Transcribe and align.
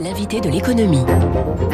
l'invité 0.00 0.40
de 0.40 0.48
l'économie. 0.48 1.04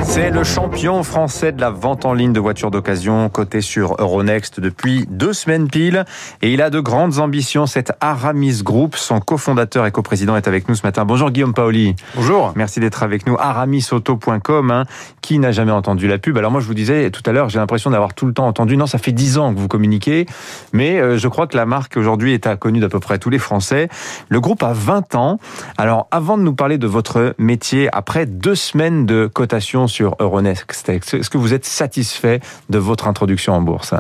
C'est 0.03 0.31
le 0.31 0.45
champion 0.45 1.03
français 1.03 1.53
de 1.53 1.61
la 1.61 1.71
vente 1.71 2.05
en 2.05 2.15
ligne 2.15 2.33
de 2.33 2.41
voitures 2.41 2.71
d'occasion, 2.71 3.29
coté 3.29 3.61
sur 3.61 3.97
Euronext 3.99 4.61
depuis 4.61 5.07
deux 5.11 5.33
semaines 5.33 5.69
pile. 5.69 6.05
Et 6.41 6.53
il 6.53 6.63
a 6.63 6.71
de 6.71 6.81
grandes 6.81 7.19
ambitions, 7.19 7.67
cet 7.67 7.93
Aramis 8.01 8.63
Group. 8.63 8.97
Son 8.97 9.21
cofondateur 9.21 9.87
et 9.87 9.93
coprésident 9.93 10.37
est 10.37 10.49
avec 10.49 10.69
nous 10.69 10.75
ce 10.75 10.83
matin. 10.85 11.05
Bonjour 11.05 11.31
Guillaume 11.31 11.55
Paoli. 11.55 11.97
Bonjour. 12.15 12.53
Merci 12.57 12.81
d'être 12.81 13.03
avec 13.03 13.27
nous. 13.27 13.37
Aramisauto.com, 13.39 14.71
hein. 14.71 14.85
qui 15.21 15.39
n'a 15.39 15.53
jamais 15.53 15.73
entendu 15.73 16.07
la 16.07 16.19
pub? 16.19 16.39
Alors 16.39 16.51
moi 16.51 16.61
je 16.61 16.67
vous 16.67 16.75
disais 16.75 17.11
tout 17.11 17.23
à 17.27 17.33
l'heure, 17.33 17.49
j'ai 17.49 17.59
l'impression 17.59 17.91
d'avoir 17.91 18.15
tout 18.15 18.27
le 18.27 18.33
temps 18.33 18.47
entendu. 18.47 18.77
Non, 18.77 18.87
ça 18.87 18.99
fait 18.99 19.13
dix 19.13 19.39
ans 19.39 19.53
que 19.53 19.59
vous 19.59 19.69
communiquez. 19.69 20.27
Mais 20.73 20.99
euh, 21.01 21.19
je 21.19 21.29
crois 21.29 21.47
que 21.47 21.57
la 21.57 21.67
marque 21.67 21.97
aujourd'hui 21.97 22.33
est 22.33 22.57
connue 22.57 22.81
d'à 22.81 22.89
peu 22.89 23.01
près 23.01 23.19
tous 23.19 23.31
les 23.31 23.39
Français. 23.39 23.89
Le 24.29 24.41
groupe 24.41 24.63
a 24.63 24.73
20 24.73 25.15
ans. 25.15 25.39
Alors 25.77 26.07
avant 26.11 26.39
de 26.39 26.43
nous 26.43 26.55
parler 26.55 26.79
de 26.79 26.87
votre 26.87 27.35
métier, 27.39 27.89
après 27.93 28.14
deux 28.25 28.55
semaines 28.55 29.07
de 29.07 29.27
cotation 29.27 29.89
sur 29.89 30.15
Euronext, 30.21 30.89
est-ce 30.89 31.29
que 31.29 31.39
vous 31.39 31.53
êtes 31.53 31.65
satisfait 31.65 32.41
de 32.71 32.79
votre 32.79 33.09
introduction 33.09 33.55
en 33.55 33.61
bourse 33.61 33.95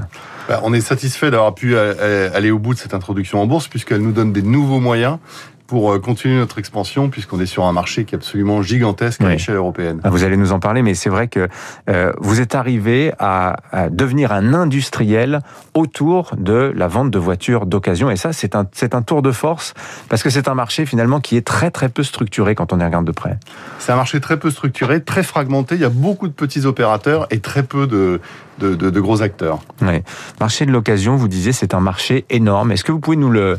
bah, 0.48 0.60
on 0.62 0.74
est 0.74 0.82
satisfait 0.82 1.30
d'avoir 1.30 1.54
pu 1.54 1.76
aller 1.76 2.50
au 2.50 2.58
bout 2.58 2.74
de 2.74 2.78
cette 2.78 2.94
introduction 2.94 3.40
en 3.40 3.46
bourse 3.46 3.66
puisqu'elle 3.66 4.02
nous 4.02 4.12
donne 4.12 4.32
des 4.32 4.42
nouveaux 4.42 4.78
moyens 4.78 5.18
pour 5.66 5.92
euh, 5.92 5.98
continuer 5.98 6.36
notre 6.36 6.58
expansion, 6.58 7.08
puisqu'on 7.08 7.40
est 7.40 7.46
sur 7.46 7.64
un 7.64 7.72
marché 7.72 8.04
qui 8.04 8.14
est 8.14 8.18
absolument 8.18 8.62
gigantesque 8.62 9.20
à 9.22 9.28
l'échelle 9.28 9.56
européenne. 9.56 10.00
Ah, 10.04 10.10
vous 10.10 10.24
allez 10.24 10.36
nous 10.36 10.52
en 10.52 10.60
parler, 10.60 10.82
mais 10.82 10.94
c'est 10.94 11.08
vrai 11.08 11.28
que 11.28 11.48
euh, 11.88 12.12
vous 12.18 12.40
êtes 12.40 12.54
arrivé 12.54 13.12
à, 13.18 13.56
à, 13.72 13.88
devenir 13.88 14.32
un 14.32 14.52
industriel 14.52 15.40
autour 15.74 16.34
de 16.36 16.72
la 16.76 16.88
vente 16.88 17.10
de 17.10 17.18
voitures 17.18 17.66
d'occasion, 17.66 18.10
et 18.10 18.16
ça, 18.16 18.32
c'est 18.32 18.56
un, 18.56 18.66
c'est 18.72 18.94
un 18.94 19.02
tour 19.02 19.22
de 19.22 19.32
force, 19.32 19.74
parce 20.08 20.22
que 20.22 20.30
c'est 20.30 20.48
un 20.48 20.54
marché 20.54 20.86
finalement 20.86 21.20
qui 21.20 21.36
est 21.36 21.46
très 21.46 21.70
très 21.70 21.88
peu 21.88 22.02
structuré 22.02 22.54
quand 22.54 22.72
on 22.72 22.80
y 22.80 22.84
regarde 22.84 23.06
de 23.06 23.12
près. 23.12 23.38
C'est 23.78 23.92
un 23.92 23.96
marché 23.96 24.20
très 24.20 24.38
peu 24.38 24.50
structuré, 24.50 25.02
très 25.02 25.22
fragmenté, 25.22 25.76
il 25.76 25.80
y 25.80 25.84
a 25.84 25.90
beaucoup 25.90 26.28
de 26.28 26.32
petits 26.32 26.66
opérateurs 26.66 27.26
et 27.30 27.40
très 27.40 27.62
peu 27.62 27.86
de, 27.86 28.20
de, 28.58 28.74
de, 28.74 28.90
de 28.90 29.00
gros 29.00 29.22
acteurs. 29.22 29.60
Oui. 29.80 30.02
Marché 30.40 30.66
de 30.66 30.72
l'occasion, 30.72 31.16
vous 31.16 31.28
disiez, 31.28 31.52
c'est 31.52 31.74
un 31.74 31.80
marché 31.80 32.24
énorme. 32.30 32.72
Est-ce 32.72 32.84
que 32.84 32.92
vous 32.92 33.00
pouvez 33.00 33.16
nous 33.16 33.30
le 33.30 33.58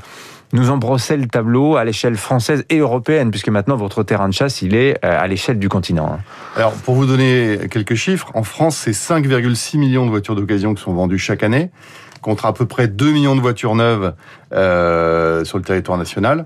nous 0.53 0.69
embrosser 0.69 1.17
le 1.17 1.27
tableau 1.27 1.75
à 1.75 1.83
l'échelle 1.83 2.17
française 2.17 2.65
et 2.69 2.77
européenne, 2.77 3.31
puisque 3.31 3.49
maintenant 3.49 3.75
votre 3.75 4.03
terrain 4.03 4.29
de 4.29 4.33
chasse, 4.33 4.61
il 4.61 4.75
est 4.75 4.97
euh, 5.03 5.19
à 5.19 5.27
l'échelle 5.27 5.59
du 5.59 5.69
continent. 5.69 6.09
Hein. 6.13 6.19
Alors, 6.55 6.73
pour 6.73 6.95
vous 6.95 7.05
donner 7.05 7.59
quelques 7.69 7.95
chiffres, 7.95 8.31
en 8.33 8.43
France, 8.43 8.77
c'est 8.77 8.91
5,6 8.91 9.77
millions 9.77 10.05
de 10.05 10.11
voitures 10.11 10.35
d'occasion 10.35 10.73
qui 10.73 10.83
sont 10.83 10.93
vendues 10.93 11.19
chaque 11.19 11.43
année, 11.43 11.71
contre 12.21 12.45
à 12.45 12.53
peu 12.53 12.65
près 12.65 12.87
2 12.87 13.11
millions 13.11 13.35
de 13.35 13.41
voitures 13.41 13.75
neuves 13.75 14.13
euh, 14.53 15.43
sur 15.45 15.57
le 15.57 15.63
territoire 15.63 15.97
national. 15.97 16.45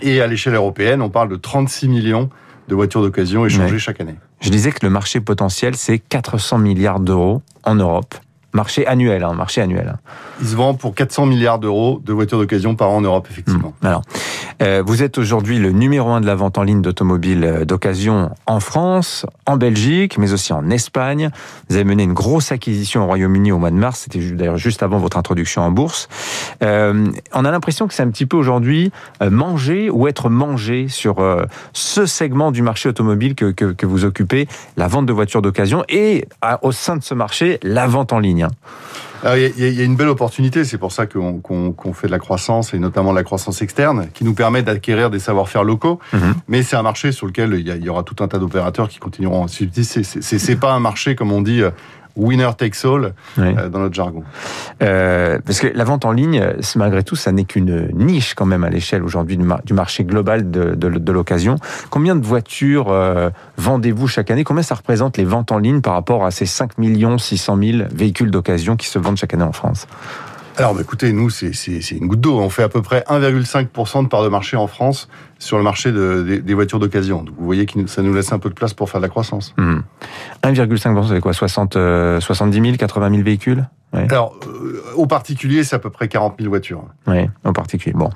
Et 0.00 0.20
à 0.20 0.26
l'échelle 0.26 0.54
européenne, 0.54 1.02
on 1.02 1.10
parle 1.10 1.28
de 1.28 1.36
36 1.36 1.88
millions 1.88 2.30
de 2.68 2.74
voitures 2.74 3.02
d'occasion 3.02 3.46
échangées 3.46 3.78
chaque 3.78 4.00
année. 4.00 4.16
Je 4.40 4.50
disais 4.50 4.72
que 4.72 4.84
le 4.84 4.90
marché 4.90 5.20
potentiel, 5.20 5.74
c'est 5.76 5.98
400 5.98 6.58
milliards 6.58 7.00
d'euros 7.00 7.42
en 7.62 7.74
Europe. 7.74 8.14
Marché 8.54 8.86
annuel, 8.86 9.24
hein, 9.24 9.34
marché 9.34 9.60
annuel. 9.60 9.96
Il 10.40 10.46
se 10.46 10.56
vend 10.56 10.74
pour 10.74 10.94
400 10.94 11.26
milliards 11.26 11.58
d'euros 11.58 12.00
de 12.04 12.12
voitures 12.12 12.38
d'occasion 12.38 12.74
par 12.74 12.90
an 12.90 12.96
en 12.96 13.00
Europe, 13.00 13.26
effectivement. 13.30 13.74
Mmh. 13.82 13.86
Alors, 13.86 14.02
euh, 14.62 14.82
vous 14.86 15.02
êtes 15.02 15.18
aujourd'hui 15.18 15.58
le 15.58 15.72
numéro 15.72 16.10
un 16.10 16.20
de 16.20 16.26
la 16.26 16.34
vente 16.34 16.56
en 16.56 16.62
ligne 16.62 16.80
d'automobiles 16.80 17.44
euh, 17.44 17.64
d'occasion 17.64 18.30
en 18.46 18.60
France, 18.60 19.26
en 19.46 19.56
Belgique, 19.56 20.18
mais 20.18 20.32
aussi 20.32 20.52
en 20.52 20.70
Espagne. 20.70 21.30
Vous 21.68 21.76
avez 21.76 21.84
mené 21.84 22.04
une 22.04 22.14
grosse 22.14 22.52
acquisition 22.52 23.02
au 23.02 23.06
Royaume-Uni 23.06 23.52
au 23.52 23.58
mois 23.58 23.70
de 23.70 23.76
mars. 23.76 24.00
C'était 24.00 24.20
d'ailleurs 24.20 24.56
juste 24.56 24.82
avant 24.82 24.98
votre 24.98 25.16
introduction 25.16 25.62
en 25.62 25.70
bourse. 25.70 26.08
Euh, 26.62 27.06
on 27.32 27.44
a 27.44 27.50
l'impression 27.50 27.88
que 27.88 27.94
c'est 27.94 28.02
un 28.02 28.10
petit 28.10 28.26
peu 28.26 28.36
aujourd'hui 28.36 28.92
manger 29.20 29.90
ou 29.90 30.06
être 30.06 30.28
mangé 30.28 30.88
sur 30.88 31.18
euh, 31.18 31.44
ce 31.72 32.06
segment 32.06 32.52
du 32.52 32.62
marché 32.62 32.88
automobile 32.88 33.34
que, 33.34 33.50
que, 33.50 33.72
que, 33.72 33.86
vous 33.86 34.04
occupez, 34.04 34.48
la 34.76 34.88
vente 34.88 35.06
de 35.06 35.12
voitures 35.12 35.42
d'occasion 35.42 35.84
et 35.88 36.26
à, 36.42 36.64
au 36.64 36.72
sein 36.72 36.96
de 36.96 37.02
ce 37.02 37.14
marché, 37.14 37.58
la 37.62 37.86
vente 37.86 38.12
en 38.12 38.18
ligne. 38.18 38.43
Il 39.24 39.54
y, 39.56 39.74
y, 39.78 39.80
a 39.80 39.84
une 39.84 39.96
belle 39.96 40.08
opportunité, 40.08 40.64
c'est 40.64 40.76
pour 40.76 40.92
ça 40.92 41.06
qu'on 41.06 41.40
qu 41.40 41.54
qu 41.78 41.94
fait 41.94 42.08
de 42.08 42.12
la 42.12 42.18
croissance 42.18 42.74
et 42.74 42.78
notamment 42.78 43.10
de 43.12 43.16
la 43.16 43.24
croissance 43.24 43.62
externe, 43.62 44.08
qui 44.12 44.22
nous 44.22 44.34
permet 44.34 44.62
d'acquérir 44.62 45.08
des 45.08 45.18
savoir-faire 45.18 45.64
locaux. 45.64 45.98
Mm 46.12 46.18
-hmm. 46.18 46.34
Mais 46.48 46.62
c'est 46.62 46.76
un 46.76 46.82
marché 46.82 47.10
sur 47.12 47.26
lequel 47.26 47.54
il 47.54 47.66
y, 47.66 47.84
y, 47.86 47.88
aura 47.88 48.02
tout 48.02 48.18
un 48.22 48.28
tas 48.28 48.38
d'opérateurs 48.38 48.88
qui 48.90 48.98
continueront. 48.98 49.46
C'est 49.48 50.60
pas 50.60 50.72
un 50.74 50.80
marché 50.80 51.14
comme 51.14 51.32
on 51.32 51.42
dit 51.42 51.62
winner 52.16 52.50
takes 52.56 52.84
all 52.84 53.14
oui. 53.38 53.54
euh, 53.58 53.68
dans 53.68 53.80
notre 53.80 53.94
jargon. 53.94 54.22
Euh, 54.82 55.38
parce 55.44 55.60
que 55.60 55.66
la 55.66 55.84
vente 55.84 56.04
en 56.04 56.12
ligne, 56.12 56.44
malgré 56.76 57.02
tout, 57.02 57.16
ça 57.16 57.32
n'est 57.32 57.44
qu'une 57.44 57.88
niche 57.92 58.34
quand 58.34 58.46
même 58.46 58.64
à 58.64 58.70
l'échelle 58.70 59.02
aujourd'hui 59.02 59.36
du, 59.36 59.44
mar 59.44 59.60
du, 59.64 59.74
marché 59.74 60.04
global 60.04 60.50
de, 60.50 60.74
de, 60.74 60.88
de 60.88 61.12
l'occasion. 61.12 61.56
Combien 61.90 62.16
de 62.16 62.24
voitures 62.24 62.90
euh, 62.90 63.30
vendez-vous 63.56 64.08
chaque 64.08 64.30
année? 64.30 64.44
Combien 64.44 64.62
ça 64.62 64.74
représente 64.74 65.16
les 65.16 65.24
ventes 65.24 65.52
en 65.52 65.58
ligne 65.58 65.80
par 65.80 65.94
rapport 65.94 66.24
à 66.24 66.30
ces 66.30 66.46
5 66.46 66.72
600 67.18 67.58
000 67.62 67.78
véhicules 67.92 68.30
d'occasion 68.30 68.76
qui 68.76 68.88
se 68.88 68.98
vendent 68.98 69.16
chaque 69.16 69.34
année 69.34 69.44
en 69.44 69.52
France? 69.52 69.86
Alors, 70.56 70.72
bah, 70.74 70.82
écoutez, 70.82 71.12
nous, 71.12 71.30
c'est 71.30 71.50
une 71.90 72.06
goutte 72.06 72.20
d'eau. 72.20 72.38
On 72.38 72.48
fait 72.48 72.62
à 72.62 72.68
peu 72.68 72.80
près 72.80 73.04
1,5% 73.08 74.04
de 74.04 74.08
part 74.08 74.22
de 74.22 74.28
marché 74.28 74.56
en 74.56 74.68
France 74.68 75.08
sur 75.38 75.56
le 75.56 75.62
marché 75.62 75.92
de, 75.92 76.22
des, 76.22 76.40
des, 76.40 76.54
voitures 76.54 76.78
d'occasion. 76.78 77.22
Donc, 77.22 77.34
vous 77.38 77.44
voyez 77.44 77.66
que 77.66 77.86
ça 77.86 78.02
nous 78.02 78.14
laisse 78.14 78.32
un 78.32 78.38
peu 78.38 78.48
de 78.48 78.54
place 78.54 78.74
pour 78.74 78.90
faire 78.90 79.00
de 79.00 79.04
la 79.04 79.10
croissance. 79.10 79.54
Mmh. 79.58 79.78
1,5%, 80.44 81.08
c'est 81.08 81.20
quoi? 81.20 81.32
60, 81.32 81.76
euh, 81.76 82.20
70 82.20 82.60
000, 82.60 82.76
80 82.76 83.10
000 83.10 83.22
véhicules? 83.22 83.66
Ouais. 83.94 84.06
Alors, 84.10 84.34
euh, 84.46 84.82
au 84.96 85.06
particulier, 85.06 85.62
c'est 85.62 85.76
à 85.76 85.78
peu 85.78 85.90
près 85.90 86.08
40 86.08 86.34
000 86.38 86.48
voitures. 86.48 86.84
Oui, 87.06 87.28
au 87.44 87.52
particulier. 87.52 87.94
Bon. 87.94 88.10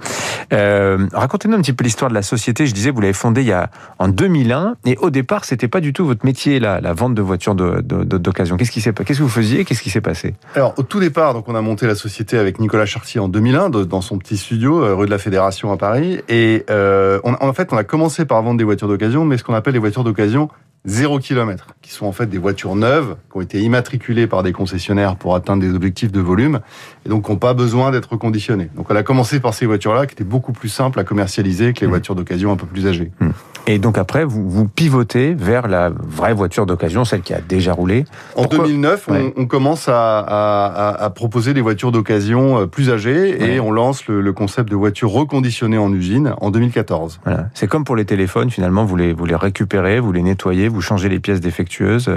Euh, 0.53 1.07
Racontez-nous 1.13 1.55
un 1.55 1.61
petit 1.61 1.73
peu 1.73 1.85
l'histoire 1.85 2.11
de 2.11 2.15
la 2.15 2.23
société. 2.23 2.67
Je 2.67 2.75
disais, 2.75 2.91
vous 2.91 3.01
l'avez 3.01 3.13
fondée 3.13 3.43
il 3.43 3.47
y 3.47 3.53
a, 3.53 3.71
en 3.99 4.09
2001. 4.09 4.75
Et 4.87 4.97
au 4.99 5.11
départ, 5.11 5.45
c'était 5.45 5.69
pas 5.69 5.81
du 5.81 5.93
tout 5.93 6.05
votre 6.05 6.27
métier, 6.27 6.59
la, 6.59 6.81
la 6.81 6.95
vente 6.95 7.15
de 7.15 7.23
voitures 7.23 7.55
d'occasion. 7.55 8.57
Qu'est-ce 8.57 8.73
qui 8.73 8.81
s'est 8.81 8.93
Qu'est-ce 8.93 9.19
que 9.19 9.23
vous 9.23 9.29
faisiez? 9.29 9.65
Qu'est-ce 9.65 9.83
qui 9.83 9.91
s'est 9.91 10.01
passé? 10.01 10.35
Alors, 10.57 10.75
au 10.79 10.83
tout 10.83 10.99
départ, 10.99 11.33
donc, 11.33 11.49
on 11.49 11.55
a 11.55 11.61
monté 11.61 11.87
la 11.87 11.95
société 11.95 12.39
avec 12.39 12.59
Nicolas 12.59 12.87
Chartier 12.87 13.21
en 13.21 13.29
2001, 13.29 13.71
dans 13.71 14.01
son 14.01 14.19
petit 14.19 14.37
studio, 14.37 14.83
euh, 14.83 14.97
rue 14.97 15.07
de 15.07 15.13
la 15.13 15.19
Fédération 15.19 15.71
à 15.71 15.77
Paris. 15.77 16.21
Et 16.29 16.65
euh, 16.71 17.08
on, 17.25 17.35
en 17.41 17.53
fait, 17.53 17.73
on 17.73 17.77
a 17.77 17.85
commencé 17.85 18.25
par 18.25 18.43
vendre 18.43 18.59
des 18.59 18.65
voitures 18.65 18.89
d'occasion, 18.89 19.25
mais 19.25 19.39
ce 19.39 19.45
qu'on 19.45 19.55
appelle 19.55 19.75
les 19.75 19.79
voitures 19.79 20.05
d'occasion 20.05 20.49
0 20.85 21.19
km, 21.19 21.75
qui 21.83 21.91
sont 21.91 22.07
en 22.07 22.13
fait 22.13 22.27
des 22.27 22.39
voitures 22.39 22.77
neuves, 22.77 23.17
qui 23.31 23.37
ont 23.37 23.41
été 23.41 23.61
immatriculées 23.61 24.27
par 24.27 24.43
des 24.43 24.53
concessionnaires 24.53 25.17
pour 25.17 25.35
atteindre 25.35 25.63
des 25.63 25.75
objectifs 25.75 26.13
de 26.13 26.21
volume, 26.21 26.61
et 27.05 27.09
donc 27.09 27.27
qui 27.27 27.31
n'ont 27.31 27.37
pas 27.37 27.53
besoin 27.53 27.91
d'être 27.91 28.13
reconditionnées. 28.13 28.71
Donc 28.77 28.91
on 28.91 28.97
a 28.97 29.03
commencé 29.03 29.41
par 29.41 29.55
ces 29.55 29.67
voitures-là, 29.67 30.07
qui 30.07 30.15
étaient 30.15 30.25
beaucoup 30.25 30.53
plus 30.53 30.69
simples 30.69 30.99
à 31.01 31.05
commercialiser 31.05 31.73
que 31.73 31.81
les 31.81 31.87
mmh. 31.87 31.91
voitures 31.91 32.15
d'occasion 32.15 32.53
un 32.53 32.57
peu 32.57 32.67
plus 32.67 32.87
âgées. 32.87 33.11
Mmh. 33.21 33.29
Et 33.71 33.79
donc 33.79 33.99
après, 33.99 34.25
vous, 34.25 34.49
vous 34.49 34.67
pivotez 34.67 35.35
vers 35.35 35.69
la 35.69 35.91
vraie 35.91 36.33
voiture 36.33 36.65
d'occasion, 36.65 37.05
celle 37.05 37.21
qui 37.21 37.35
a 37.35 37.41
déjà 37.43 37.75
roulé. 37.75 38.07
En 38.35 38.45
Pourquoi 38.45 38.65
2009, 38.65 39.09
ouais. 39.09 39.35
on, 39.37 39.43
on, 39.43 39.47
commence 39.47 39.91
à, 39.91 40.21
à, 40.21 41.05
à, 41.05 41.11
proposer 41.11 41.53
des 41.53 41.61
voitures 41.61 41.93
d'occasion 41.93 42.67
plus 42.67 42.91
âgées, 42.91 43.37
ouais. 43.39 43.55
et 43.57 43.61
on 43.61 43.71
lance 43.71 44.07
le, 44.07 44.23
le, 44.23 44.33
concept 44.33 44.71
de 44.71 44.77
voitures 44.77 45.11
reconditionnées 45.11 45.77
en 45.77 45.93
usine 45.93 46.33
en 46.41 46.51
2014. 46.51 47.21
Voilà. 47.25 47.51
C'est 47.53 47.67
comme 47.67 47.85
pour 47.85 47.95
les 47.95 48.07
téléphones, 48.07 48.49
finalement, 48.49 48.87
vous 48.87 48.97
les, 48.97 49.13
vous 49.13 49.27
les 49.27 49.37
récupérez, 49.37 50.01
vous 50.01 50.13
les 50.13 50.23
nettoyez, 50.23 50.69
vous 50.69 50.81
changez 50.81 51.11
les 51.11 51.21
pièces 51.21 51.41
défectueuses. 51.41 52.11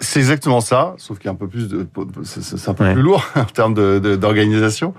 C'est 0.00 0.20
exactement 0.20 0.60
ça, 0.60 0.94
sauf 0.98 1.18
qu'il 1.18 1.26
y 1.26 1.28
a 1.28 1.32
un 1.32 1.36
peu 1.36 1.48
plus 1.48 1.68
de, 1.68 1.86
c'est 2.24 2.68
un 2.68 2.74
peu 2.74 2.84
ouais. 2.84 2.92
plus 2.92 3.02
lourd 3.02 3.24
en 3.36 3.44
termes 3.44 3.74
d'organisation, 3.74 4.94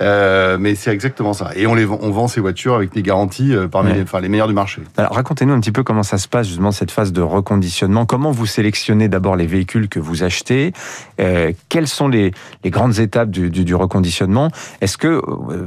euh, 0.00 0.58
mais 0.58 0.74
c'est 0.74 0.92
exactement 0.92 1.32
ça. 1.32 1.50
Et 1.56 1.66
on 1.66 1.74
les 1.74 1.86
on 1.86 2.10
vend 2.10 2.28
ces 2.28 2.40
voitures 2.40 2.74
avec 2.74 2.92
des 2.92 3.02
garanties 3.02 3.54
euh, 3.54 3.68
parmi 3.68 3.90
ouais. 3.90 3.96
les, 3.98 4.02
enfin, 4.02 4.20
les 4.20 4.28
meilleures 4.28 4.48
du 4.48 4.54
marché. 4.54 4.82
Alors 4.96 5.14
racontez-nous 5.14 5.52
un 5.52 5.60
petit 5.60 5.72
peu 5.72 5.82
comment 5.82 6.02
ça 6.02 6.18
se 6.18 6.28
passe 6.28 6.46
justement 6.48 6.72
cette 6.72 6.90
phase 6.90 7.12
de 7.12 7.22
reconditionnement. 7.22 8.06
Comment 8.06 8.30
vous 8.30 8.46
sélectionnez 8.46 9.08
d'abord 9.08 9.36
les 9.36 9.46
véhicules 9.46 9.88
que 9.88 10.00
vous 10.00 10.22
achetez? 10.22 10.72
Euh, 11.20 11.52
Quelles 11.68 11.88
sont 11.88 12.08
les, 12.08 12.32
les 12.64 12.70
grandes 12.70 12.98
étapes 12.98 13.30
du, 13.30 13.50
du, 13.50 13.64
du 13.64 13.74
reconditionnement? 13.74 14.50
Est-ce 14.80 14.98
que 14.98 15.20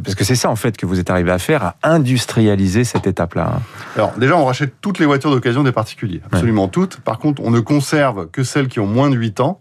parce 0.04 0.16
que 0.16 0.24
c'est 0.24 0.36
ça 0.36 0.50
en 0.50 0.56
fait 0.56 0.78
que 0.78 0.86
vous 0.86 1.00
êtes 1.00 1.10
arrivé 1.10 1.32
à 1.32 1.40
faire, 1.40 1.64
à 1.64 1.76
industrialiser 1.84 2.84
cette 2.84 3.08
étape-là? 3.08 3.62
Alors 3.96 4.14
déjà, 4.18 4.38
on 4.38 4.46
rachète 4.46 4.76
toutes 4.82 5.00
les 5.00 5.06
voitures 5.06 5.32
d'occasion 5.32 5.64
des 5.64 5.72
particuliers, 5.72 6.22
absolument 6.26 6.66
ouais. 6.66 6.70
toutes. 6.70 6.98
Par 6.98 7.20
contre, 7.20 7.42
on 7.44 7.52
ne 7.52 7.60
conserve 7.60 8.28
que 8.32 8.44
celles 8.44 8.68
qui 8.74 8.80
ont 8.80 8.88
moins 8.88 9.12
de 9.12 9.16
8 9.16 9.40
ans. 9.40 9.60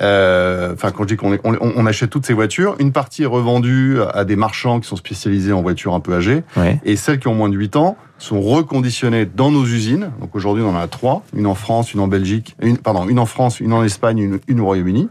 Euh, 0.00 0.74
enfin, 0.74 0.90
quand 0.90 1.04
je 1.04 1.08
dis 1.08 1.16
qu'on 1.16 1.38
on, 1.44 1.56
on, 1.60 1.86
achète 1.86 2.10
toutes 2.10 2.26
ces 2.26 2.34
voitures, 2.34 2.76
une 2.78 2.92
partie 2.92 3.22
est 3.22 3.26
revendue 3.26 3.98
à 4.12 4.24
des 4.24 4.36
marchands 4.36 4.80
qui 4.80 4.88
sont 4.88 4.96
spécialisés 4.96 5.52
en 5.52 5.62
voitures 5.62 5.94
un 5.94 6.00
peu 6.00 6.14
âgées, 6.14 6.44
ouais. 6.56 6.80
et 6.84 6.96
celles 6.96 7.18
qui 7.18 7.28
ont 7.28 7.34
moins 7.34 7.48
de 7.48 7.56
8 7.56 7.76
ans 7.76 7.96
sont 8.18 8.40
reconditionnées 8.40 9.26
dans 9.26 9.50
nos 9.50 9.64
usines. 9.64 10.10
Donc 10.20 10.34
aujourd'hui, 10.34 10.62
on 10.62 10.70
en 10.70 10.76
a 10.76 10.86
trois, 10.86 11.22
une 11.34 11.46
en 11.46 11.54
France, 11.54 11.94
une 11.94 12.00
en 12.00 12.08
Belgique, 12.08 12.56
une, 12.60 12.76
pardon, 12.76 13.08
une 13.08 13.18
en 13.18 13.26
France, 13.26 13.60
une 13.60 13.72
en 13.72 13.82
Espagne, 13.84 14.18
une, 14.18 14.40
une 14.48 14.60
au 14.60 14.66
Royaume-Uni. 14.66 15.08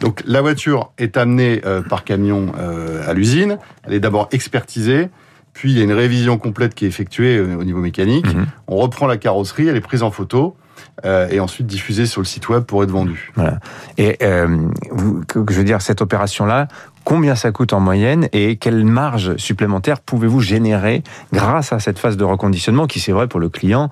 Donc 0.00 0.22
la 0.26 0.40
voiture 0.40 0.92
est 0.98 1.18
amenée 1.18 1.60
euh, 1.66 1.82
par 1.82 2.04
camion 2.04 2.52
euh, 2.58 3.08
à 3.08 3.12
l'usine. 3.12 3.58
Elle 3.84 3.94
est 3.94 4.00
d'abord 4.00 4.28
expertisée. 4.32 5.10
Puis 5.52 5.72
il 5.72 5.78
y 5.78 5.80
a 5.82 5.84
une 5.84 5.92
révision 5.92 6.38
complète 6.38 6.74
qui 6.74 6.86
est 6.86 6.88
effectuée 6.88 7.38
au 7.38 7.64
niveau 7.64 7.80
mécanique. 7.80 8.26
Mmh. 8.26 8.46
On 8.68 8.76
reprend 8.76 9.06
la 9.06 9.18
carrosserie, 9.18 9.68
elle 9.68 9.76
est 9.76 9.82
prise 9.82 10.02
en 10.02 10.10
photo. 10.10 10.56
Et 11.04 11.40
ensuite 11.40 11.66
diffusé 11.66 12.06
sur 12.06 12.20
le 12.20 12.26
site 12.26 12.48
web 12.48 12.62
pour 12.62 12.82
être 12.84 12.90
vendu. 12.90 13.32
Voilà. 13.34 13.58
Et 13.98 14.18
je 14.20 15.54
veux 15.54 15.64
dire, 15.64 15.82
cette 15.82 16.00
opération-là, 16.00 16.68
combien 17.04 17.34
ça 17.34 17.50
coûte 17.50 17.72
en 17.72 17.80
moyenne 17.80 18.28
et 18.32 18.56
quelle 18.56 18.84
marge 18.84 19.36
supplémentaire 19.36 20.00
pouvez-vous 20.00 20.40
générer 20.40 21.02
grâce 21.32 21.72
à 21.72 21.78
cette 21.78 21.98
phase 21.98 22.16
de 22.16 22.24
reconditionnement 22.24 22.86
qui, 22.86 23.00
c'est 23.00 23.12
vrai, 23.12 23.26
pour 23.26 23.40
le 23.40 23.48
client, 23.48 23.90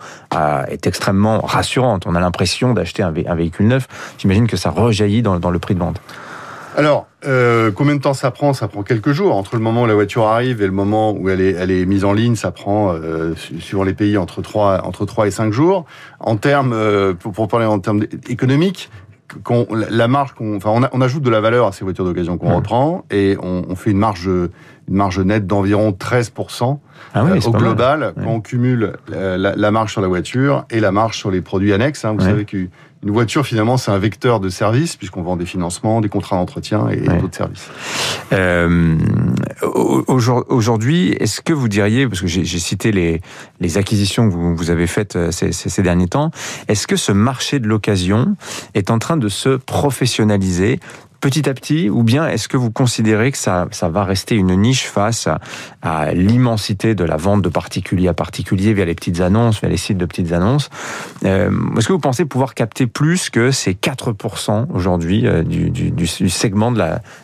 est 0.68 0.86
extrêmement 0.86 1.40
rassurante. 1.40 2.04
On 2.06 2.14
a 2.14 2.20
l'impression 2.20 2.74
d'acheter 2.74 3.02
un, 3.02 3.10
véhicule 3.10 3.68
neuf. 3.68 3.88
J'imagine 4.18 4.46
que 4.46 4.56
ça 4.56 4.70
rejaillit 4.70 5.22
dans, 5.22 5.50
le 5.50 5.58
prix 5.58 5.74
de 5.74 5.80
vente. 5.80 6.00
Alors, 6.76 7.08
euh, 7.26 7.70
combien 7.72 7.96
de 7.96 8.00
temps 8.00 8.14
ça 8.14 8.30
prend? 8.30 8.52
Ça 8.52 8.68
prend 8.68 8.82
quelques 8.82 9.12
jours. 9.12 9.36
Entre 9.36 9.56
le 9.56 9.62
moment 9.62 9.82
où 9.82 9.86
la 9.86 9.94
voiture 9.94 10.26
arrive 10.26 10.62
et 10.62 10.66
le 10.66 10.72
moment 10.72 11.12
où 11.12 11.28
elle 11.28 11.40
est, 11.40 11.52
elle 11.52 11.70
est 11.70 11.84
mise 11.84 12.04
en 12.04 12.12
ligne, 12.12 12.36
ça 12.36 12.50
prend, 12.50 12.92
euh, 12.92 13.34
suivant 13.34 13.82
les 13.82 13.94
pays, 13.94 14.16
entre 14.16 14.42
3, 14.42 14.82
entre 14.84 15.04
3 15.04 15.26
et 15.26 15.30
5 15.30 15.52
jours. 15.52 15.84
En 16.20 16.36
termes, 16.36 16.72
euh, 16.72 17.14
pour, 17.14 17.32
pour 17.32 17.48
parler 17.48 17.66
en 17.66 17.80
termes 17.80 18.04
économiques, 18.28 18.90
qu'on, 19.44 19.66
la 19.72 20.08
marge 20.08 20.32
qu'on, 20.32 20.56
enfin, 20.56 20.70
on, 20.70 20.98
on, 20.98 21.00
ajoute 21.00 21.22
de 21.22 21.30
la 21.30 21.40
valeur 21.40 21.66
à 21.66 21.72
ces 21.72 21.84
voitures 21.84 22.04
d'occasion 22.04 22.36
qu'on 22.36 22.56
reprend 22.56 23.04
et 23.10 23.36
on, 23.40 23.64
on, 23.68 23.76
fait 23.76 23.90
une 23.90 23.98
marge, 23.98 24.28
une 24.88 24.96
marge 24.96 25.18
nette 25.18 25.46
d'environ 25.46 25.90
13% 25.90 26.78
ah 27.14 27.24
oui, 27.24 27.30
euh, 27.30 27.48
au 27.48 27.50
global 27.52 28.12
quand 28.16 28.30
on 28.30 28.40
cumule 28.40 28.94
la, 29.08 29.36
la, 29.36 29.70
marge 29.70 29.92
sur 29.92 30.00
la 30.00 30.08
voiture 30.08 30.64
et 30.70 30.80
la 30.80 30.92
marge 30.92 31.16
sur 31.16 31.30
les 31.30 31.40
produits 31.40 31.72
annexes. 31.72 32.04
Hein, 32.04 32.14
vous 32.16 32.24
savez 32.24 32.44
que 32.44 32.68
une 33.02 33.12
voiture, 33.12 33.46
finalement, 33.46 33.78
c'est 33.78 33.90
un 33.90 33.98
vecteur 33.98 34.40
de 34.40 34.50
service, 34.50 34.96
puisqu'on 34.96 35.22
vend 35.22 35.36
des 35.36 35.46
financements, 35.46 36.02
des 36.02 36.10
contrats 36.10 36.36
d'entretien 36.36 36.88
et 36.90 37.00
d'autres 37.00 37.34
services. 37.36 37.70
Euh, 38.32 38.96
Aujourd'hui, 39.62 41.12
est-ce 41.18 41.40
que 41.40 41.54
vous 41.54 41.68
diriez, 41.68 42.06
parce 42.06 42.20
que 42.20 42.26
j'ai 42.26 42.44
cité 42.44 42.92
les, 42.92 43.22
les 43.58 43.78
acquisitions 43.78 44.28
que 44.28 44.34
vous, 44.34 44.54
vous 44.54 44.70
avez 44.70 44.86
faites 44.86 45.16
euh, 45.16 45.30
ces, 45.30 45.52
ces, 45.52 45.82
derniers 45.82 46.08
temps, 46.08 46.30
est-ce 46.68 46.86
que 46.86 46.96
ce 46.96 47.12
marché 47.12 47.58
de 47.58 47.68
l'occasion 47.68 48.36
est 48.74 48.90
en 48.90 48.98
train 48.98 49.16
de 49.16 49.28
se 49.28 49.56
professionnaliser 49.56 50.78
petit 51.20 51.48
à 51.48 51.54
petit 51.54 51.90
ou 51.90 52.02
bien 52.02 52.26
est-ce 52.28 52.48
que 52.48 52.56
vous 52.56 52.70
considérez 52.70 53.30
que 53.30 53.38
ça, 53.38 53.68
ça 53.70 53.88
va 53.88 54.04
rester 54.04 54.34
une 54.34 54.54
niche 54.54 54.86
face 54.86 55.28
à, 55.82 56.12
l'immensité 56.12 56.94
de 56.94 57.04
la 57.04 57.16
vente 57.16 57.42
de 57.42 57.48
particulier 57.48 58.08
à 58.08 58.14
particulier 58.14 58.72
via 58.72 58.84
les 58.84 58.94
petites 58.94 59.20
annonces, 59.20 59.60
via 59.60 59.68
les 59.68 59.76
sites 59.76 59.98
de 59.98 60.06
petites 60.06 60.32
annonces? 60.32 60.70
Euh, 61.24 61.50
Est-ce 61.76 61.86
que 61.86 61.92
vous 61.92 61.98
pensez 61.98 62.24
pouvoir 62.24 62.54
capter 62.54 62.86
plus 62.86 63.30
que 63.30 63.50
ces 63.50 63.74
4% 63.74 64.66
aujourd'hui 64.72 65.26
euh, 65.26 65.42
du, 65.42 65.70
du, 65.70 66.06
segment 66.06 66.72
de 66.72 66.78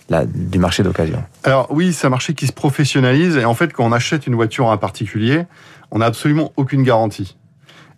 la, 0.09 0.27
du 0.27 0.59
marché 0.59 0.83
d'occasion? 0.83 1.23
Alors 1.45 1.69
oui, 1.71 1.93
c'est 1.93 2.07
un 2.07 2.11
marché 2.11 2.35
qui 2.35 2.47
se 2.47 2.53
professionnalise 2.53 3.37
et 3.37 3.45
en 3.45 3.55
fait 3.55 3.73
quand 3.73 3.85
on 3.85 3.93
achète 3.93 4.27
une 4.27 4.35
voiture 4.35 4.69
à 4.71 4.75
un 4.75 4.77
particulier, 4.77 5.45
on 5.91 5.99
n'a 5.99 6.07
absolument 6.07 6.53
aucune 6.57 6.83
garantie. 6.83 7.37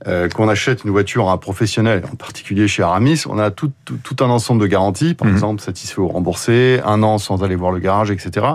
Euh, 0.06 0.28
qu'on 0.28 0.48
achète 0.48 0.84
une 0.84 0.90
voiture 0.90 1.28
à 1.28 1.32
un 1.32 1.38
professionnel, 1.38 2.04
en 2.12 2.14
particulier 2.14 2.68
chez 2.68 2.84
Aramis, 2.84 3.24
on 3.28 3.36
a 3.36 3.50
tout, 3.50 3.72
tout, 3.84 4.16
un 4.20 4.30
ensemble 4.30 4.60
de 4.62 4.68
garanties, 4.68 5.14
par 5.14 5.26
mhm. 5.26 5.34
exemple 5.34 5.60
satisfait 5.60 6.00
ou 6.00 6.06
remboursé, 6.06 6.80
un 6.84 7.02
an 7.02 7.18
sans 7.18 7.42
aller 7.42 7.56
voir 7.56 7.72
le 7.72 7.80
garage, 7.80 8.12
etc. 8.12 8.46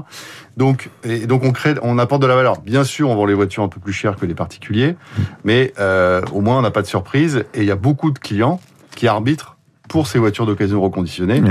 Donc, 0.55 0.89
et 1.03 1.27
donc 1.27 1.43
on 1.43 1.51
crée, 1.51 1.73
on 1.81 1.99
apporte 1.99 2.21
de 2.21 2.27
la 2.27 2.37
valeur. 2.37 2.61
Bien 2.61 2.85
sûr, 2.85 3.09
on 3.09 3.15
vend 3.15 3.25
les 3.25 3.33
voitures 3.33 3.63
un 3.63 3.67
peu 3.67 3.81
plus 3.81 3.91
chères 3.91 4.15
que 4.15 4.25
les 4.25 4.35
particuliers, 4.35 4.95
mhm. 5.17 5.25
mais 5.43 5.73
euh, 5.79 6.21
au 6.31 6.39
moins 6.39 6.59
on 6.59 6.61
n'a 6.61 6.71
pas 6.71 6.81
de 6.81 6.87
surprise. 6.87 7.43
Et 7.53 7.59
il 7.59 7.65
y 7.65 7.71
a 7.71 7.75
beaucoup 7.75 8.11
de 8.11 8.19
clients 8.19 8.61
qui 8.95 9.09
arbitrent 9.09 9.52
pour 9.93 10.07
ces 10.07 10.17
voitures 10.17 10.47
d'occasion 10.47 10.81
reconditionnées 10.81 11.43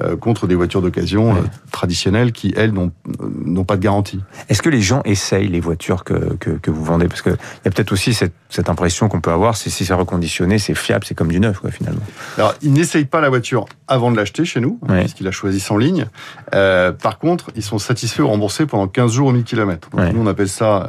euh, 0.00 0.16
contre 0.16 0.46
des 0.46 0.54
voitures 0.54 0.80
d'occasion 0.80 1.36
euh, 1.36 1.40
traditionnelles 1.70 2.32
qui, 2.32 2.50
elles, 2.56 2.72
n'ont 2.72 3.64
pas 3.64 3.76
de 3.76 3.82
garantie. 3.82 4.20
Est-ce 4.48 4.62
que 4.62 4.70
les 4.70 4.80
gens 4.80 5.02
essayent 5.04 5.48
les 5.48 5.60
voitures 5.60 6.02
que, 6.02 6.14
que, 6.36 6.48
que 6.48 6.70
vous 6.70 6.82
vendez? 6.82 7.08
Parce 7.08 7.20
qu'il 7.20 7.32
y 7.32 7.68
a 7.68 7.70
peut-être 7.70 7.92
aussi 7.92 8.14
cette, 8.14 8.32
cette 8.48 8.70
impression 8.70 9.10
qu'on 9.10 9.20
peut 9.20 9.30
avoir, 9.30 9.54
c'est 9.54 9.68
si 9.68 9.84
c'est 9.84 9.92
reconditionné, 9.92 10.58
c'est 10.58 10.74
fiable, 10.74 11.04
c'est 11.06 11.14
comme 11.14 11.28
du 11.28 11.40
neuf, 11.40 11.58
quoi, 11.58 11.70
finalement. 11.70 12.00
Alors, 12.38 12.54
ils 12.62 12.72
n'essayent 12.72 13.04
pas 13.04 13.20
la 13.20 13.28
voiture 13.28 13.66
avant 13.86 14.10
de 14.10 14.16
l'acheter 14.16 14.46
chez 14.46 14.60
nous, 14.60 14.80
puisqu'ils 14.88 15.24
la 15.24 15.30
choisissent 15.30 15.70
en 15.70 15.76
ligne. 15.76 16.06
Euh, 16.54 16.92
par 16.92 17.18
contre, 17.18 17.50
ils 17.54 17.62
sont 17.62 17.78
satisfaits 17.78 18.22
ou 18.22 18.28
remboursés 18.28 18.64
pendant 18.64 18.88
15 18.88 19.12
jours 19.12 19.28
ou 19.28 19.32
1000 19.32 19.44
km. 19.44 19.90
Donc, 19.90 20.14
nous, 20.14 20.22
on 20.22 20.26
appelle 20.26 20.48
ça 20.48 20.88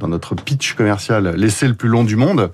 dans 0.00 0.08
notre 0.08 0.34
pitch 0.34 0.74
commercial 0.74 1.34
l'essai 1.36 1.68
le 1.68 1.74
plus 1.74 1.88
long 1.88 2.02
du 2.02 2.16
monde. 2.16 2.50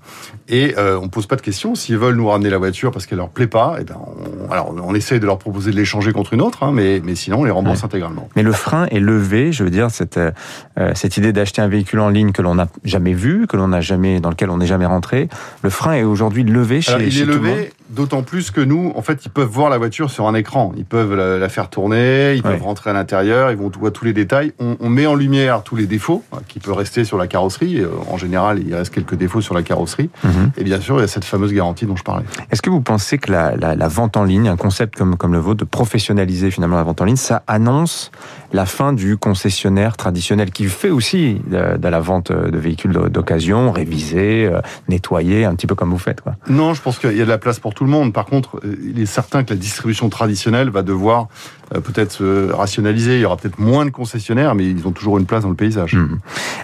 Et 0.48 0.74
euh, 0.76 0.98
on 1.00 1.08
pose 1.08 1.26
pas 1.26 1.36
de 1.36 1.40
questions. 1.40 1.74
S'ils 1.74 1.96
veulent 1.96 2.16
nous 2.16 2.28
ramener 2.28 2.50
la 2.50 2.58
voiture 2.58 2.90
parce 2.90 3.06
qu'elle 3.06 3.18
leur 3.18 3.30
plaît 3.30 3.46
pas, 3.46 3.76
et 3.78 3.82
eh 3.82 3.84
ben 3.84 3.96
on, 3.96 4.52
alors 4.52 4.74
on 4.76 4.94
essaye 4.94 5.18
de 5.18 5.26
leur 5.26 5.38
proposer 5.38 5.70
de 5.70 5.76
l'échanger 5.76 6.12
contre 6.12 6.34
une 6.34 6.42
autre, 6.42 6.62
hein, 6.62 6.72
mais, 6.72 7.00
mais 7.02 7.14
sinon 7.14 7.40
on 7.40 7.44
les 7.44 7.50
rembourse 7.50 7.82
intégralement. 7.82 8.28
Mais 8.36 8.42
le 8.42 8.52
frein 8.52 8.86
est 8.90 9.00
levé, 9.00 9.52
je 9.52 9.64
veux 9.64 9.70
dire 9.70 9.90
cette 9.90 10.18
euh, 10.18 10.92
cette 10.94 11.16
idée 11.16 11.32
d'acheter 11.32 11.62
un 11.62 11.68
véhicule 11.68 12.00
en 12.00 12.08
ligne 12.08 12.32
que 12.32 12.42
l'on 12.42 12.56
n'a 12.56 12.68
jamais 12.84 13.14
vu, 13.14 13.46
que 13.46 13.56
l'on 13.56 13.68
n'a 13.68 13.80
jamais 13.80 14.20
dans 14.20 14.30
lequel 14.30 14.50
on 14.50 14.58
n'est 14.58 14.66
jamais 14.66 14.86
rentré. 14.86 15.28
Le 15.62 15.70
frein 15.70 15.94
est 15.94 16.02
aujourd'hui 16.02 16.44
levé 16.44 16.80
chez, 16.80 16.92
alors, 16.92 17.02
il 17.02 17.18
est 17.18 17.24
levé, 17.24 17.72
d'autant 17.90 18.22
plus 18.22 18.50
que 18.50 18.60
nous, 18.60 18.92
en 18.94 19.02
fait, 19.02 19.24
ils 19.24 19.30
peuvent 19.30 19.48
voir 19.48 19.70
la 19.70 19.78
voiture 19.78 20.10
sur 20.10 20.26
un 20.26 20.34
écran. 20.34 20.72
Ils 20.76 20.84
peuvent 20.84 21.14
la, 21.14 21.48
faire 21.48 21.70
tourner, 21.70 22.34
ils 22.34 22.42
peuvent 22.42 22.62
rentrer 22.62 22.90
à 22.90 22.92
l'intérieur, 22.92 23.50
ils 23.50 23.56
vont 23.56 23.70
voir 23.78 23.92
tous 23.92 24.04
les 24.04 24.12
détails. 24.12 24.52
On, 24.58 24.76
on, 24.80 24.88
met 24.88 25.06
en 25.06 25.14
lumière 25.14 25.62
tous 25.62 25.76
les 25.76 25.86
défauts 25.86 26.24
hein, 26.32 26.38
qui 26.48 26.58
peuvent 26.58 26.74
rester 26.74 27.04
sur 27.04 27.18
la 27.18 27.26
carrosserie 27.26 27.82
en 28.08 28.16
général, 28.16 28.60
il 28.66 28.74
reste 28.74 28.92
quelques 28.92 29.14
défauts 29.14 29.40
sur 29.40 29.54
la 29.54 29.62
carrosserie. 29.62 30.10
Mhm. 30.24 30.52
Et 30.56 30.64
bien 30.64 30.80
sûr, 30.80 30.98
il 30.98 31.00
y 31.00 31.04
a 31.04 31.08
cette 31.08 31.24
fameuse 31.24 31.52
garantie 31.52 31.86
dont 31.86 31.96
je 31.96 32.02
parlais. 32.02 32.24
Est-ce 32.50 32.62
que 32.62 32.70
vous 32.70 32.80
pensez 32.80 33.18
que 33.18 33.30
la, 33.30 33.88
vente 33.88 34.16
en 34.16 34.24
ligne, 34.24 34.48
un 34.48 34.56
concept 34.56 34.96
comme, 34.96 35.16
comme 35.16 35.32
le 35.32 35.38
vôtre, 35.38 35.60
de 35.60 35.64
professionnaliser 35.64 36.50
finalement 36.50 36.76
la 36.76 36.82
vente 36.82 37.00
en 37.00 37.04
ligne, 37.04 37.16
ça 37.16 37.42
annonce 37.46 38.10
la 38.52 38.66
fin 38.66 38.92
du 38.92 39.16
concessionnaire 39.16 39.96
traditionnel 39.96 40.50
qui 40.50 40.64
fait 40.64 40.90
aussi 40.90 41.40
de, 41.46 41.88
la 41.88 42.00
vente 42.00 42.32
de 42.32 42.58
véhicules 42.58 42.92
d'occasion, 42.92 43.72
révisés, 43.72 44.48
euh, 44.50 44.60
nettoyés, 44.88 45.44
un 45.44 45.54
petit 45.54 45.66
peu 45.66 45.74
comme 45.74 45.90
vous 45.90 45.98
faites 45.98 46.20
quoi? 46.20 46.36
Non, 46.48 46.74
je 46.74 46.82
pense 46.82 46.98
qu'il 46.98 47.16
y 47.16 47.22
a 47.22 47.24
de 47.24 47.30
la 47.30 47.38
place 47.38 47.58
pour 47.58 47.74
tout 47.76 47.84
le 47.84 47.90
monde. 47.90 48.12
Par 48.12 48.24
contre, 48.24 48.60
il 48.82 48.98
est 48.98 49.06
certain 49.06 49.44
que 49.44 49.50
la 49.50 49.56
distribution 49.56 50.08
traditionnelle 50.08 50.70
va 50.70 50.82
devoir 50.82 51.28
euh, 51.74 51.80
peut-être 51.80 52.10
se 52.10 52.50
rationaliser. 52.50 53.16
Il 53.16 53.20
y 53.20 53.24
aura 53.24 53.36
peut-être 53.36 53.58
moins 53.58 53.84
de 53.84 53.90
concessionnaires, 53.90 54.54
mais 54.54 54.64
ils 54.64 54.88
ont 54.88 54.92
toujours 54.92 55.18
une 55.18 55.26
place 55.26 55.42
dans 55.42 55.50
le 55.50 55.54
paysage. 55.54 55.94
Mhm. 55.94 56.18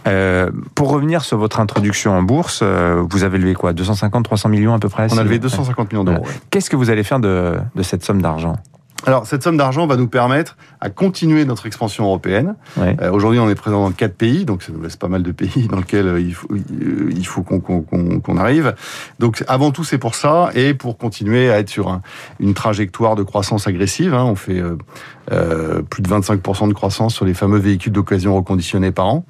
Euh, 0.08 0.50
pour 0.74 0.88
revenir 0.90 1.22
sur 1.22 1.38
votre 1.38 1.60
introduction 1.60 2.12
en 2.12 2.22
bourse, 2.22 2.60
euh, 2.62 3.04
vous 3.08 3.22
avez 3.22 3.38
levé 3.38 3.54
quoi? 3.54 3.74
250, 3.74 4.24
300 4.24 4.48
millions 4.48 4.74
à 4.74 4.78
peu 4.78 4.88
près 4.88 5.06
On 5.12 5.18
a 5.18 5.22
levé 5.22 5.38
250 5.38 5.92
millions 5.92 6.04
d'euros. 6.04 6.26
Qu'est-ce 6.50 6.70
que 6.70 6.76
vous 6.76 6.90
allez 6.90 7.04
faire 7.04 7.20
de, 7.20 7.56
de 7.76 7.82
cette 7.82 8.04
somme 8.04 8.22
d'argent? 8.22 8.56
Alors, 9.04 9.26
cette 9.26 9.42
somme 9.42 9.56
d'argent 9.56 9.86
va 9.86 9.96
nous 9.96 10.06
permettre 10.06 10.56
à 10.80 10.90
continuer 10.90 11.44
notre 11.44 11.66
expansion 11.66 12.04
européenne. 12.04 12.54
Euh, 12.78 13.10
aujourd'hui, 13.10 13.40
on 13.40 13.48
est 13.48 13.54
présent 13.54 13.82
dans 13.82 13.92
quatre 13.92 14.14
pays, 14.16 14.44
donc 14.44 14.62
ça 14.62 14.72
nous 14.72 14.82
laisse 14.82 14.96
pas 14.96 15.08
mal 15.08 15.22
de 15.22 15.32
pays 15.32 15.66
dans 15.68 15.78
lesquels 15.78 16.06
euh, 16.06 16.20
il 16.20 16.34
faut, 16.34 16.48
euh, 16.52 17.10
il 17.10 17.26
faut 17.26 17.42
qu'on 17.42 18.36
arrive. 18.36 18.74
Donc, 19.18 19.44
avant 19.48 19.70
tout, 19.72 19.84
c'est 19.84 19.98
pour 19.98 20.14
ça 20.14 20.50
et 20.54 20.74
pour 20.74 20.98
continuer 20.98 21.50
à 21.50 21.58
être 21.58 21.68
sur 21.68 21.88
un, 21.88 22.02
une 22.38 22.54
trajectoire 22.54 23.16
de 23.16 23.22
croissance 23.22 23.66
agressive. 23.66 24.14
Hein. 24.14 24.24
On 24.24 24.36
fait 24.36 24.60
euh, 24.60 24.76
plus 25.28 26.02
de 26.02 26.08
25% 26.08 26.68
de 26.68 26.72
croissance 26.72 27.14
sur 27.14 27.24
les 27.24 27.34
fameux 27.34 27.58
véhicules 27.58 27.92
d'occasion 27.92 28.34
reconditionnés 28.34 28.92
par 28.92 29.06
an. 29.06 29.24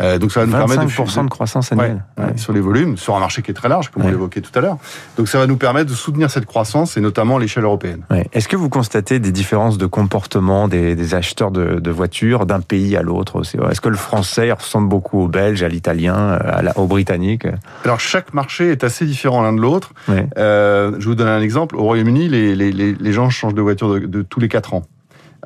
Euh, 0.00 0.18
donc 0.18 0.32
ça 0.32 0.40
va 0.40 0.46
nous 0.46 0.52
permettre 0.52 0.84
de, 0.84 1.22
de 1.22 1.28
croissance 1.28 1.72
annuelle 1.72 2.04
ouais, 2.18 2.36
sur 2.36 2.52
les 2.52 2.60
volumes, 2.60 2.96
sur 2.96 3.14
un 3.14 3.20
marché 3.20 3.42
qui 3.42 3.50
est 3.50 3.54
très 3.54 3.68
large, 3.68 3.90
comme 3.90 4.04
on 4.04 4.08
l'évoquait 4.08 4.40
tout 4.40 4.56
à 4.58 4.60
l'heure. 4.60 4.78
Donc 5.16 5.28
ça 5.28 5.38
va 5.38 5.46
nous 5.46 5.56
permettre 5.56 5.90
de 5.90 5.94
soutenir 5.94 6.30
cette 6.30 6.46
croissance 6.46 6.96
et 6.96 7.00
notamment 7.00 7.36
à 7.36 7.40
l'échelle 7.40 7.64
européenne. 7.64 8.04
Est-ce 8.32 8.48
que 8.48 8.56
vous 8.56 8.68
constatez 8.68 9.18
des 9.18 9.32
différences 9.32 9.78
de 9.78 9.86
comportement 9.86 10.68
des, 10.68 10.94
des 10.94 11.14
acheteurs 11.14 11.50
de, 11.50 11.80
de 11.80 11.90
voitures 11.90 12.46
d'un 12.46 12.60
pays 12.60 12.96
à 12.96 13.02
l'autre 13.02 13.42
Est-ce 13.42 13.80
que 13.80 13.88
le 13.88 13.96
français 13.96 14.50
ressemble 14.52 14.88
beaucoup 14.88 15.20
au 15.20 15.28
belge, 15.28 15.62
à 15.62 15.68
l'italien, 15.68 16.38
au 16.76 16.86
britannique 16.86 17.46
Alors 17.84 18.00
chaque 18.00 18.32
marché 18.34 18.70
est 18.70 18.84
assez 18.84 19.04
différent 19.04 19.42
l'un 19.42 19.52
de 19.52 19.60
l'autre. 19.60 19.92
Euh, 20.38 20.92
je 20.98 21.06
vous 21.06 21.14
donne 21.14 21.28
un 21.28 21.40
exemple. 21.40 21.76
Au 21.76 21.82
Royaume-Uni, 21.82 22.28
les, 22.28 22.54
les, 22.54 22.72
les, 22.72 23.12
gens 23.12 23.28
changent 23.30 23.54
de 23.54 23.62
voiture 23.62 23.92
de, 23.94 23.98
de 24.00 24.22
tous 24.22 24.40
les 24.40 24.48
4 24.48 24.74
ans 24.74 24.82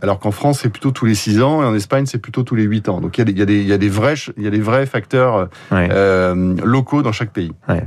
alors 0.02 0.18
qu'en 0.18 0.30
France, 0.30 0.60
c'est 0.62 0.68
plutôt 0.68 0.90
tous 0.90 1.06
les 1.06 1.14
6 1.14 1.40
ans, 1.42 1.62
et 1.62 1.66
en 1.66 1.74
Espagne, 1.74 2.04
c'est 2.06 2.18
plutôt 2.18 2.42
tous 2.42 2.54
les 2.54 2.64
8 2.64 2.88
ans. 2.88 3.00
Donc 3.00 3.16
il 3.16 3.20
y 3.20 3.22
a 3.22 3.24
des, 3.24 3.32
il 3.32 3.38
y 3.38 3.42
a 3.42 3.46
des, 3.46 3.60
il 3.60 3.66
y 3.66 3.72
a 3.72 3.78
des, 3.78 3.88
vrais, 3.88 4.14
il 4.36 4.42
y 4.42 4.46
a 4.46 4.50
des 4.50 4.60
vrais 4.60 4.84
facteurs 4.84 5.48
euh, 5.72 6.56
locaux 6.62 7.02
dans 7.02 7.12
chaque 7.12 7.30
pays. 7.30 7.52
Ouais. 7.68 7.84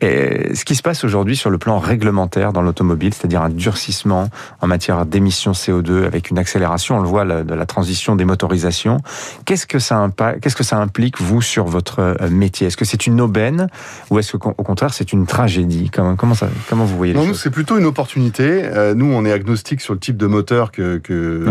Et 0.00 0.54
ce 0.54 0.64
qui 0.64 0.74
se 0.74 0.82
passe 0.82 1.04
aujourd'hui 1.04 1.36
sur 1.36 1.50
le 1.50 1.58
plan 1.58 1.78
réglementaire 1.78 2.52
dans 2.52 2.62
l'automobile, 2.62 3.14
c'est-à-dire 3.14 3.42
un 3.42 3.50
durcissement 3.50 4.28
en 4.60 4.66
matière 4.66 5.06
d'émissions 5.06 5.52
CO2 5.52 6.04
avec 6.04 6.30
une 6.30 6.38
accélération, 6.38 6.98
on 6.98 7.00
le 7.00 7.08
voit, 7.08 7.24
de 7.24 7.54
la 7.54 7.66
transition 7.66 8.16
des 8.16 8.24
motorisations, 8.24 8.98
qu'est-ce 9.44 9.66
que 9.66 9.78
ça, 9.78 10.10
qu'est-ce 10.42 10.56
que 10.56 10.64
ça 10.64 10.78
implique, 10.78 11.20
vous, 11.20 11.40
sur 11.40 11.66
votre 11.66 12.00
euh, 12.00 12.30
métier? 12.30 12.66
Est-ce 12.66 12.76
que 12.76 12.84
c'est 12.84 13.06
une 13.06 13.20
aubaine 13.20 13.68
ou 14.10 14.18
est-ce 14.18 14.36
qu'au 14.36 14.52
contraire, 14.52 14.92
c'est 14.92 15.12
une 15.12 15.26
tragédie? 15.26 15.90
Comment, 15.92 16.16
comment, 16.16 16.34
ça, 16.34 16.48
comment 16.68 16.84
vous 16.84 16.96
voyez 16.96 17.12
les 17.12 17.18
non, 17.20 17.26
choses? 17.26 17.40
c'est 17.40 17.50
plutôt 17.50 17.78
une 17.78 17.86
opportunité. 17.86 18.62
Euh, 18.64 18.94
nous, 18.94 19.06
on 19.06 19.24
est 19.24 19.32
agnostique 19.32 19.80
sur 19.80 19.94
le 19.94 20.00
type 20.00 20.16
de 20.16 20.26
moteur 20.26 20.72
que, 20.72 20.98
que 20.98 21.43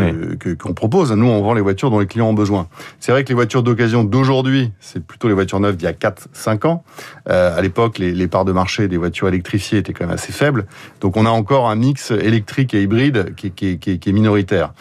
qu'on 0.61 0.73
propose. 0.73 1.11
Nous, 1.11 1.25
on 1.25 1.41
vend 1.41 1.53
les 1.53 1.61
voitures 1.61 1.89
dont 1.89 1.99
les 1.99 2.07
clients 2.07 2.29
ont 2.29 2.33
besoin. 2.33 2.67
C'est 2.99 3.11
vrai 3.11 3.23
que 3.23 3.29
les 3.29 3.35
voitures 3.35 3.63
d'occasion 3.63 4.03
d'aujourd'hui, 4.03 4.71
c'est 4.79 5.03
plutôt 5.03 5.27
les 5.27 5.33
voitures 5.33 5.59
neuves 5.59 5.77
d'il 5.77 5.85
y 5.85 5.87
a 5.87 5.93
4-5 5.93 6.67
ans. 6.67 6.83
Euh, 7.29 7.57
à 7.57 7.61
l'époque, 7.61 7.97
les, 7.97 8.27
parts 8.27 8.45
de 8.45 8.51
marché 8.51 8.87
des 8.87 8.97
voitures 8.97 9.27
électrifiées 9.27 9.79
étaient 9.79 9.93
quand 9.93 10.05
même 10.05 10.15
assez 10.15 10.31
faibles. 10.31 10.65
Donc, 11.01 11.17
on 11.17 11.25
a 11.25 11.29
encore 11.29 11.69
un 11.69 11.75
mix 11.75 12.11
électrique 12.11 12.73
et 12.73 12.81
hybride 12.81 13.35
qui, 13.35 13.47
est 13.47 14.07
minoritaire. 14.07 14.73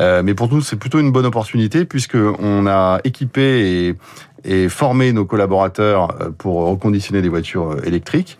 Euh, 0.00 0.22
mais 0.22 0.34
pour 0.34 0.52
nous, 0.52 0.60
c'est 0.60 0.76
plutôt 0.76 1.00
une 1.00 1.12
bonne 1.12 1.26
opportunité 1.26 1.84
puisque 1.84 2.16
on 2.16 2.66
a 2.66 3.00
équipé 3.04 3.88
et, 3.88 3.96
et 4.44 4.68
formé 4.68 5.12
nos 5.12 5.24
collaborateurs 5.24 6.14
euh, 6.20 6.30
pour 6.36 6.66
reconditionner 6.66 7.22
des 7.22 7.28
voitures 7.28 7.72
euh, 7.72 7.82
électriques 7.84 8.38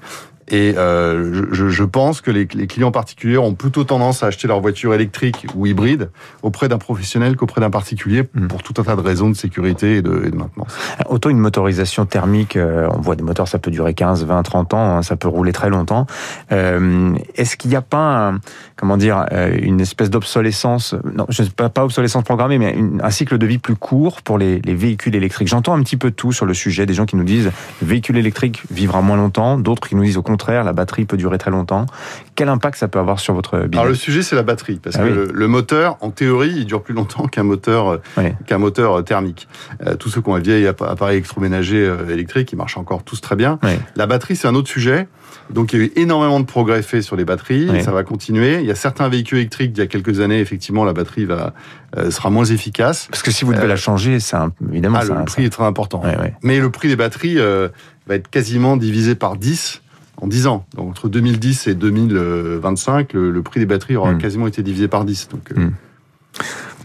Et 0.51 0.75
euh, 0.77 1.47
je, 1.53 1.69
je, 1.69 1.85
pense 1.85 2.21
que 2.21 2.31
les, 2.31 2.49
les, 2.55 2.67
clients 2.67 2.91
particuliers 2.91 3.39
ont 3.39 3.55
plutôt 3.55 3.85
tendance 3.85 4.25
à 4.25 4.27
acheter 4.27 4.49
leur 4.49 4.61
voiture 4.61 4.93
électrique 4.95 5.47
ou 5.55 5.67
hybride 5.67 6.11
auprès 6.43 6.69
d'un 6.69 6.79
professionnel 6.79 7.37
qu'auprès 7.37 7.61
d'un 7.61 7.71
particulier 7.71 8.25
hmm. 8.35 8.49
pour 8.49 8.65
tout 8.65 8.75
un 8.79 8.83
tas 8.83 8.97
de 8.97 9.01
raisons 9.01 9.31
de 9.31 9.37
sécurité 9.37 9.97
et 9.97 10.03
de, 10.03 10.25
et 10.27 10.31
de 10.31 10.37
maintenance. 10.37 10.77
Autant 11.09 11.31
une 11.31 11.39
motorisation 11.39 12.05
thermique, 12.05 12.57
euh, 12.57 12.89
on 12.93 13.01
voit 13.01 13.15
des 13.15 13.23
moteurs, 13.23 13.47
ça 13.47 13.61
peut 13.61 13.71
durer 13.71 13.95
15, 13.95 14.25
20, 14.25 14.43
30 14.43 14.75
ans, 14.75 14.97
hein, 14.97 15.03
ça 15.03 15.15
peut 15.17 15.29
rouler 15.29 15.53
très 15.53 15.71
longtemps. 15.71 16.07
Euh, 16.51 17.15
Est-ce 17.37 17.57
qu'il 17.57 17.71
n'y 17.71 17.77
a 17.77 17.83
pas, 17.83 18.31
un, 18.31 18.41
comment 18.75 18.97
dire, 18.97 19.27
euh, 19.31 19.57
une 19.63 19.81
espèce 19.81 20.11
d'obsolescence, 20.11 20.97
non, 21.15 21.27
je 21.29 21.45
sais 21.45 21.51
pas, 21.51 21.69
pas 21.69 21.85
obsolescence 21.85 22.25
programmée, 22.25 22.59
mais 22.59 22.73
une, 22.73 23.01
un 23.05 23.11
cycle 23.11 23.39
de 23.39 23.47
vie 23.47 23.59
plus 23.59 23.77
court 23.77 24.23
pour 24.23 24.37
les, 24.37 24.61
les 24.63 24.75
véhicules 24.75 25.15
électriques? 25.15 25.47
J'entends 25.47 25.75
un 25.75 25.83
petit 25.83 25.97
peu 25.97 26.11
tout 26.11 26.33
sur 26.33 26.45
le 26.45 26.55
sujet, 26.55 26.87
des 26.87 26.95
gens 26.95 27.07
qui 27.07 27.15
nous 27.15 27.25
disent 27.25 27.53
le 27.81 27.87
véhicule 27.87 28.17
électrique 28.17 28.65
vivra 28.69 29.01
moins 29.01 29.17
longtemps, 29.17 29.57
d'autres 29.57 29.89
qui 29.89 29.95
nous 29.95 30.03
disent 30.03 30.17
au 30.17 30.23
contraire, 30.23 30.40
la 30.49 30.73
batterie 30.73 31.05
peut 31.05 31.17
durer 31.17 31.39
très 31.39 31.51
longtemps. 31.51 31.87
Quel 32.35 32.49
impact 32.49 32.79
ça 32.79 32.89
peut 32.89 32.99
avoir 32.99 33.21
sur 33.21 33.35
votre 33.35 33.59
business 33.59 33.75
Alors 33.75 33.87
le 33.87 33.95
sujet, 33.95 34.23
c'est 34.23 34.37
la 34.37 34.43
batterie, 34.43 34.81
parce 34.83 34.97
ah 34.97 35.01
que 35.01 35.31
le, 35.33 35.49
moteur, 35.49 35.97
en 36.01 36.11
théorie, 36.11 36.53
il 36.57 36.67
dure 36.67 36.83
plus 36.83 36.95
longtemps 36.95 37.27
qu'un 37.27 37.43
moteur, 37.43 38.01
qu'un 38.47 38.59
moteur 38.59 39.05
thermique. 39.05 39.49
Euh, 39.87 39.97
tous 39.97 40.09
ceux 40.09 40.21
qui 40.21 40.29
ont 40.29 40.35
un 40.35 40.41
vieil 40.41 40.67
appareil 40.67 41.17
électroménager 41.17 41.85
euh, 41.85 42.09
électrique, 42.09 42.53
ils 42.53 42.57
marchent 42.57 42.79
encore 42.79 43.03
tous 43.03 43.21
très 43.21 43.37
bien. 43.37 43.59
La 43.97 44.07
batterie, 44.07 44.37
c'est 44.37 44.49
un 44.49 44.55
autre 44.55 44.69
sujet. 44.69 45.09
Donc 45.51 45.73
il 45.73 45.81
y 45.81 45.83
a 45.83 45.87
eu 45.87 45.93
énormément 45.97 46.41
de 46.41 46.45
progrès 46.45 46.83
faits 46.83 47.03
sur 47.03 47.17
les 47.17 47.25
batteries, 47.25 47.83
ça 47.83 47.93
va 47.93 48.05
continuer. 48.05 48.61
Il 48.61 48.67
y 48.67 48.71
a 48.71 48.75
certains 48.75 49.09
véhicules 49.09 49.39
électriques, 49.39 49.73
il 49.75 49.81
y 49.81 49.83
a 49.83 49.87
quelques 49.87 50.21
années, 50.21 50.41
effectivement, 50.41 50.85
la 50.85 50.93
batterie 50.93 51.25
va 51.25 51.53
euh, 51.97 52.11
sera 52.11 52.31
moins 52.31 52.45
efficace. 52.45 53.09
Parce 53.11 53.23
que 53.23 53.31
si 53.31 53.45
vous 53.45 53.53
devez 53.53 53.67
la 53.67 53.77
changer, 53.77 54.21
c'est 54.21 54.37
évidemment... 54.71 54.99
Ah, 55.01 55.05
le 55.05 55.25
prix 55.25 55.45
est 55.45 55.51
très 55.51 55.65
important. 55.65 56.03
Mais 56.43 56.61
le 56.61 56.71
prix 56.71 56.89
des 56.89 56.97
batteries 56.97 57.37
va 57.37 58.15
être 58.15 58.29
quasiment 58.29 58.77
divisé 58.77 59.15
par 59.15 59.37
10 59.37 59.83
en 60.21 60.27
10 60.27 60.47
ans. 60.47 60.65
Donc 60.75 60.91
entre 60.91 61.09
2010 61.09 61.67
et 61.67 61.75
2025, 61.75 63.13
le, 63.13 63.43
prix 63.43 63.61
des 63.61 63.67
batteries 63.67 63.97
aura 63.97 64.13
hmm. 64.13 64.19
quasiment 64.19 64.47
été 64.47 64.63
divisé 64.63 64.89
par 64.89 65.05
10. 65.05 65.29
Donc, 65.29 65.51
hmm. 65.55 65.71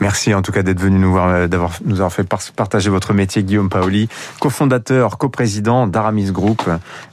Merci 0.02 0.34
en 0.34 0.42
tout 0.42 0.52
cas 0.52 0.64
d'être 0.64 0.80
venu 0.80 1.00
nous 1.00 1.12
voir, 1.12 1.30
euh, 1.30 1.48
d'avoir 1.48 1.72
nous 1.86 1.96
avoir 1.96 2.12
fait 2.12 2.28
partager 2.56 2.90
votre 2.90 3.14
métier, 3.14 3.44
Guillaume 3.44 3.70
Paoli, 3.70 4.10
cofondateur, 4.40 5.18
coprésident 5.18 5.88
d'Aramis 5.88 6.32
Group, 6.32 6.70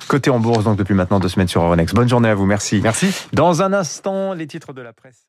côté 0.08 0.30
en 0.30 0.40
bourse 0.40 0.64
donc 0.64 0.76
depuis 0.78 0.94
maintenant 0.94 1.20
deux 1.20 1.28
semaines 1.28 1.48
sur 1.48 1.62
Euronext. 1.62 1.94
Bonne 1.94 2.08
journée 2.08 2.28
à 2.28 2.34
vous, 2.34 2.46
merci. 2.46 2.80
Merci. 2.82 3.14
Dans 3.32 3.62
un 3.62 3.72
instant, 3.72 4.32
les 4.32 4.46
titres 4.46 4.72
de 4.72 4.82
la 4.82 4.92
presse. 4.92 5.26